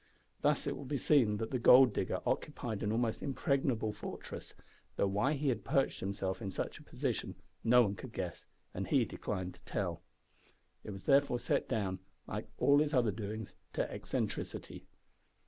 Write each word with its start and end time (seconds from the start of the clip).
Thus 0.41 0.65
it 0.65 0.75
will 0.75 0.85
be 0.85 0.97
seen 0.97 1.37
that 1.37 1.51
the 1.51 1.59
gold 1.59 1.93
digger 1.93 2.21
occupied 2.25 2.81
an 2.81 2.91
almost 2.91 3.21
impregnable 3.21 3.93
fortress, 3.93 4.55
though 4.95 5.05
why 5.05 5.33
he 5.33 5.49
had 5.49 5.63
perched 5.63 5.99
himself 5.99 6.41
in 6.41 6.49
such 6.49 6.79
a 6.79 6.83
position 6.83 7.35
no 7.63 7.83
one 7.83 7.93
could 7.93 8.11
guess, 8.11 8.47
and 8.73 8.87
he 8.87 9.05
declined 9.05 9.53
to 9.53 9.61
tell. 9.61 10.01
It 10.83 10.89
was 10.89 11.03
therefore 11.03 11.37
set 11.37 11.69
down, 11.69 11.99
like 12.25 12.49
all 12.57 12.79
his 12.79 12.95
other 12.95 13.11
doings, 13.11 13.53
to 13.73 13.83
eccentricity. 13.93 14.87